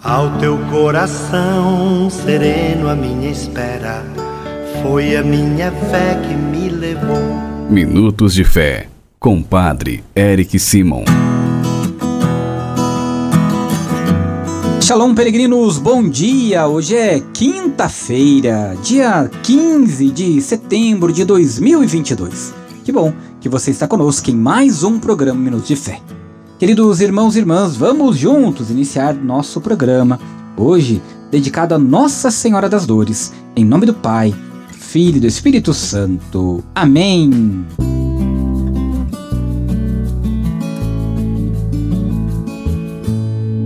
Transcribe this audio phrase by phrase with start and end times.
[0.00, 4.04] Ao teu coração sereno, a minha espera
[4.80, 7.18] foi a minha fé que me levou.
[7.68, 8.88] Minutos de Fé,
[9.18, 11.02] com Padre Eric Simon.
[14.80, 16.68] Shalom, peregrinos, bom dia!
[16.68, 22.54] Hoje é quinta-feira, dia 15 de setembro de 2022.
[22.84, 26.00] Que bom que você está conosco em mais um programa Minutos de Fé.
[26.58, 30.18] Queridos irmãos e irmãs, vamos juntos iniciar nosso programa,
[30.56, 31.00] hoje
[31.30, 34.34] dedicado a Nossa Senhora das Dores, em nome do Pai,
[34.72, 36.64] Filho e do Espírito Santo.
[36.74, 37.64] Amém.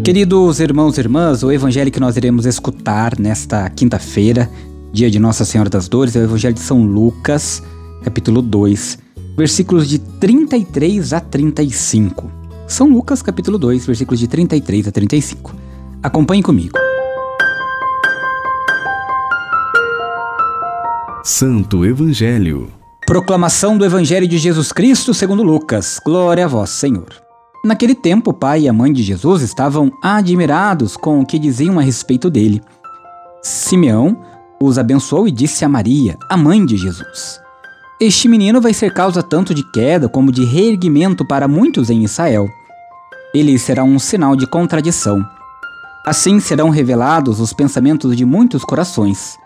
[0.05, 4.51] Queridos irmãos e irmãs, o evangelho que nós iremos escutar nesta quinta-feira,
[4.93, 7.63] dia de Nossa Senhora das Dores, é o evangelho de São Lucas,
[8.05, 8.99] capítulo 2,
[9.35, 12.42] versículos de 33 a 35.
[12.73, 15.55] São Lucas capítulo 2, versículos de 33 a 35.
[16.03, 16.79] Acompanhe comigo.
[21.23, 22.71] Santo Evangelho.
[23.07, 26.01] Proclamação do Evangelho de Jesus Cristo segundo Lucas.
[26.03, 27.09] Glória a vós, Senhor.
[27.63, 31.79] Naquele tempo, o pai e a mãe de Jesus estavam admirados com o que diziam
[31.79, 32.63] a respeito dele.
[33.43, 34.17] Simeão
[34.59, 37.39] os abençoou e disse a Maria, a mãe de Jesus:
[38.01, 42.49] Este menino vai ser causa tanto de queda como de reerguimento para muitos em Israel
[43.35, 45.25] ele será um sinal de contradição.
[46.05, 49.39] Assim serão revelados os pensamentos de muitos corações.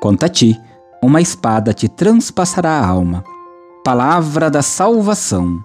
[0.00, 0.58] Quanto a ti,
[1.02, 3.22] uma espada te transpassará a alma.
[3.84, 5.62] Palavra da salvação.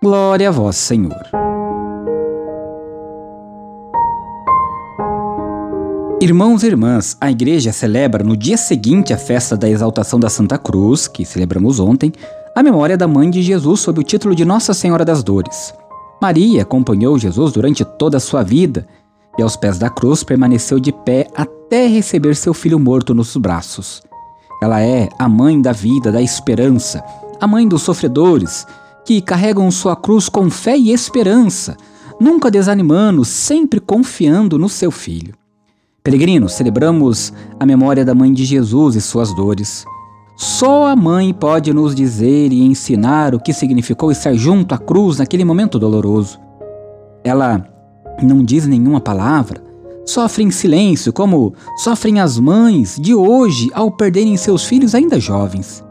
[0.00, 1.16] Glória a vós, Senhor.
[6.20, 10.56] Irmãos e irmãs, a igreja celebra no dia seguinte à festa da exaltação da Santa
[10.56, 12.12] Cruz, que celebramos ontem,
[12.54, 15.74] a memória da mãe de Jesus sob o título de Nossa Senhora das Dores.
[16.20, 18.86] Maria acompanhou Jesus durante toda a sua vida
[19.38, 24.02] e aos pés da cruz permaneceu de pé até receber seu filho morto nos braços.
[24.62, 27.04] Ela é a mãe da vida, da esperança,
[27.40, 28.66] a mãe dos sofredores,
[29.04, 31.76] que carregam sua cruz com fé e esperança,
[32.18, 35.34] nunca desanimando, sempre confiando no seu filho.
[36.02, 39.84] Peregrinos, celebramos a memória da mãe de Jesus e suas dores.
[40.36, 45.16] Só a mãe pode nos dizer e ensinar o que significou estar junto à cruz
[45.16, 46.38] naquele momento doloroso.
[47.24, 47.66] Ela
[48.22, 49.62] não diz nenhuma palavra,
[50.04, 55.82] sofre em silêncio, como sofrem as mães de hoje ao perderem seus filhos ainda jovens.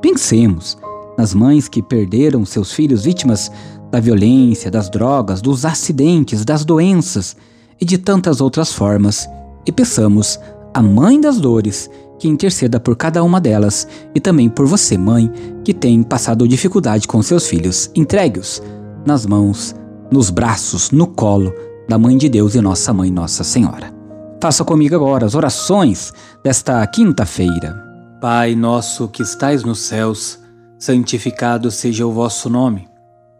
[0.00, 0.78] Pensemos
[1.18, 3.52] nas mães que perderam seus filhos vítimas
[3.90, 7.36] da violência, das drogas, dos acidentes, das doenças
[7.78, 9.28] e de tantas outras formas,
[9.66, 10.40] e peçamos
[10.72, 11.90] à Mãe das Dores
[12.20, 15.32] que interceda por cada uma delas e também por você, mãe,
[15.64, 17.90] que tem passado dificuldade com seus filhos.
[17.94, 18.62] Entregue-os
[19.06, 19.74] nas mãos,
[20.12, 21.52] nos braços, no colo
[21.88, 23.92] da Mãe de Deus e Nossa Mãe, Nossa Senhora.
[24.40, 26.12] Faça comigo agora as orações
[26.44, 27.74] desta quinta-feira.
[28.20, 30.38] Pai nosso que estais nos céus,
[30.78, 32.86] santificado seja o vosso nome.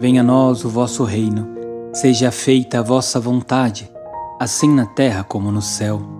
[0.00, 1.48] Venha a nós o vosso reino.
[1.92, 3.90] Seja feita a vossa vontade,
[4.40, 6.19] assim na terra como no céu.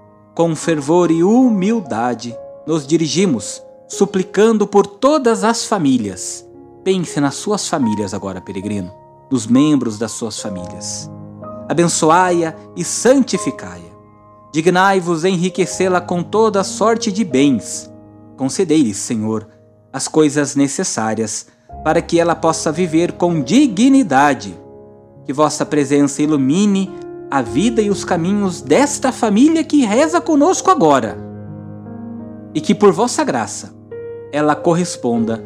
[0.35, 2.35] com fervor e humildade,
[2.65, 6.47] nos dirigimos, suplicando por todas as famílias.
[6.83, 8.91] Pense nas suas famílias agora, peregrino,
[9.29, 11.09] nos membros das suas famílias.
[11.69, 13.91] Abençoai-a e santificai-a.
[14.53, 17.89] Dignai-vos enriquecê-la com toda sorte de bens.
[18.35, 19.47] Concedei-lhe, Senhor,
[19.93, 21.47] as coisas necessárias
[21.83, 24.57] para que ela possa viver com dignidade.
[25.25, 26.91] Que vossa presença ilumine
[27.31, 31.17] a vida e os caminhos desta família que reza conosco agora.
[32.53, 33.73] E que por vossa graça
[34.33, 35.41] ela corresponda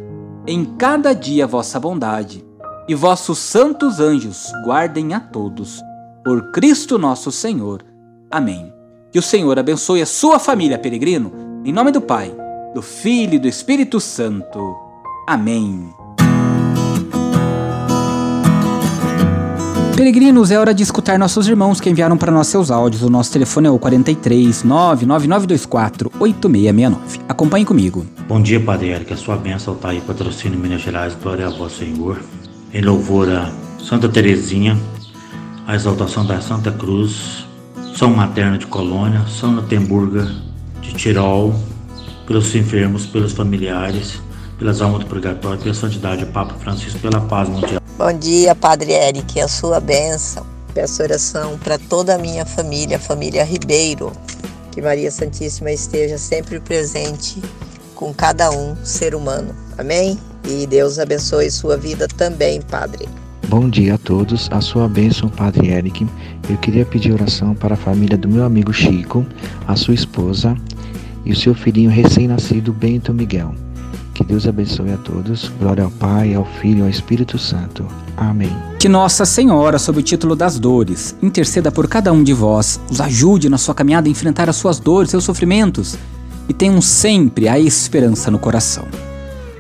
[0.47, 2.45] em cada dia vossa bondade,
[2.87, 5.81] e vossos santos anjos guardem a todos.
[6.23, 7.83] Por Cristo nosso Senhor.
[8.29, 8.71] Amém.
[9.11, 11.31] Que o Senhor abençoe a sua família, peregrino,
[11.63, 12.35] em nome do Pai,
[12.73, 14.75] do Filho e do Espírito Santo.
[15.27, 16.04] Amém.
[19.95, 23.01] Peregrinos, é hora de escutar nossos irmãos que enviaram para nós seus áudios.
[23.01, 27.21] O nosso telefone é o 43 99924 8669.
[27.30, 28.06] Acompanhe comigo.
[28.27, 29.13] Bom dia, Padre Eric.
[29.13, 31.15] A sua bênção está aí, patrocínio Minas Gerais.
[31.24, 32.21] Glória a vós, Senhor.
[32.74, 33.50] Em louvor a
[33.80, 34.77] Santa Terezinha,
[35.65, 37.48] a exaltação da Santa Cruz,
[37.95, 40.30] São Materno de Colônia, São Natemburga
[40.81, 41.56] de Tirol,
[42.27, 44.21] pelos enfermos, pelos familiares,
[44.59, 47.84] pelas almas do purgatório, pela santidade do Papa Francisco, pela paz mundial.
[47.97, 50.45] Bom dia, Padre Eric, a sua bênção.
[50.74, 54.12] Peço oração para toda a minha família, a família Ribeiro.
[54.74, 57.42] Que Maria Santíssima esteja sempre presente
[57.95, 59.56] com cada um ser humano.
[59.77, 60.19] Amém?
[60.45, 63.07] E Deus abençoe sua vida também, Padre.
[63.47, 66.06] Bom dia a todos, a sua bênção, Padre Eric.
[66.50, 69.25] Eu queria pedir oração para a família do meu amigo Chico,
[69.65, 70.53] a sua esposa
[71.24, 73.56] e o seu filhinho recém-nascido, Bento Miguel.
[74.15, 75.51] Que Deus abençoe a todos.
[75.59, 77.85] Glória ao Pai, ao Filho e ao Espírito Santo.
[78.15, 78.56] Amém.
[78.79, 83.01] Que Nossa Senhora, sob o título das dores, interceda por cada um de vós, os
[83.01, 85.97] ajude na sua caminhada a enfrentar as suas dores, seus sofrimentos
[86.47, 88.85] e tenham sempre a esperança no coração.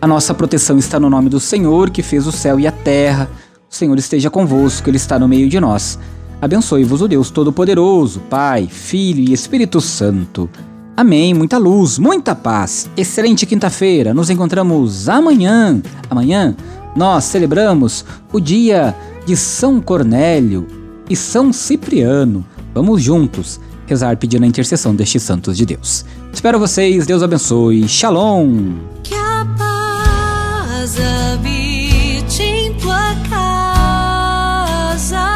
[0.01, 3.29] A nossa proteção está no nome do Senhor, que fez o céu e a terra.
[3.69, 5.99] O Senhor esteja convosco, Ele está no meio de nós.
[6.41, 10.49] Abençoe-vos o Deus Todo-Poderoso, Pai, Filho e Espírito Santo.
[10.97, 11.33] Amém.
[11.33, 12.89] Muita luz, muita paz.
[12.95, 14.13] Excelente quinta-feira.
[14.13, 15.81] Nos encontramos amanhã.
[16.09, 16.55] Amanhã
[16.95, 18.95] nós celebramos o dia
[19.25, 20.65] de São Cornélio
[21.09, 22.45] e São Cipriano.
[22.73, 26.05] Vamos juntos rezar pedindo a intercessão destes santos de Deus.
[26.33, 27.05] Espero vocês.
[27.05, 27.87] Deus abençoe.
[27.87, 28.75] Shalom.
[29.03, 30.95] Que a paz
[31.33, 35.27] habite em tua casa.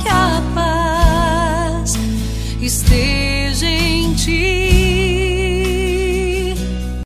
[0.00, 1.98] Que a paz
[2.60, 3.23] esteja